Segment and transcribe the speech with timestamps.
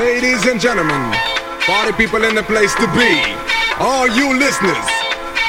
[0.00, 1.12] Ladies and gentlemen,
[1.68, 3.20] party people in the place to be.
[3.76, 4.88] All you listeners,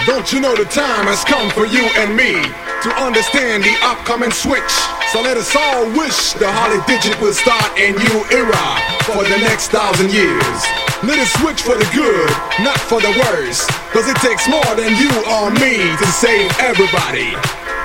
[0.04, 2.36] don't you know the time has come for you and me
[2.84, 4.76] to understand the upcoming switch?
[5.16, 8.68] So let us all wish the Holly Digit will start a new era
[9.07, 10.59] for the next thousand years.
[10.99, 12.27] Let us switch for the good,
[12.59, 13.63] not for the worse.
[13.95, 17.31] Cause it takes more than you or me to save everybody.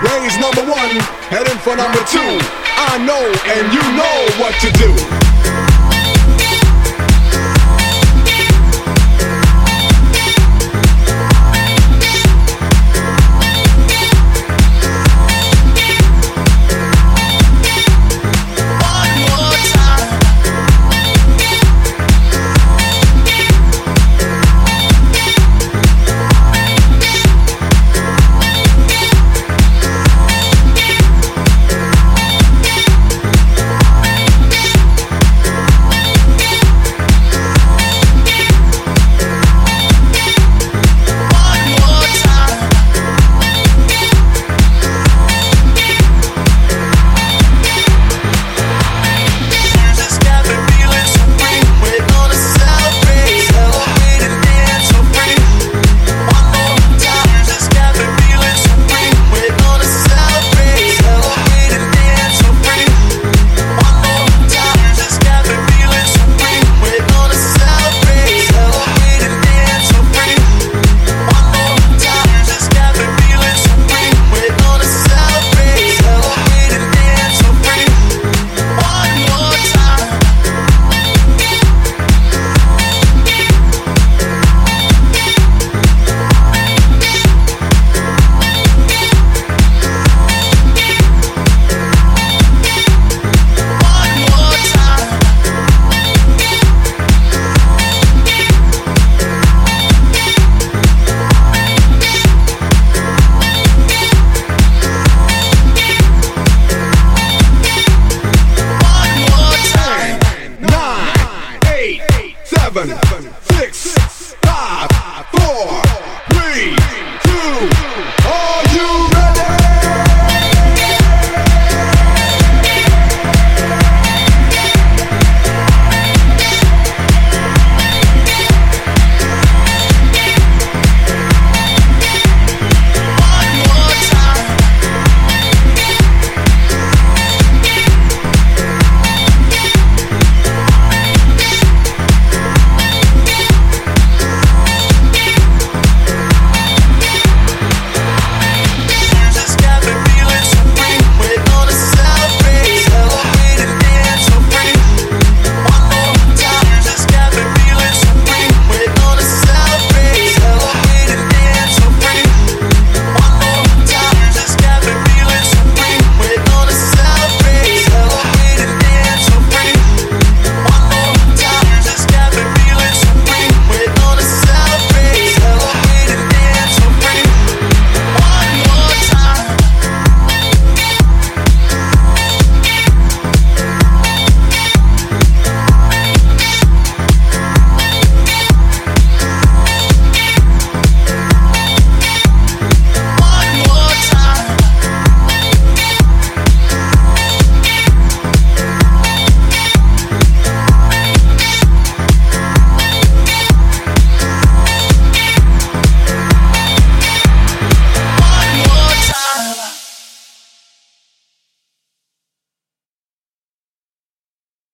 [0.03, 0.99] Raise number one,
[1.31, 2.43] heading for number two.
[2.75, 3.23] I know
[3.55, 4.86] and you know what to do.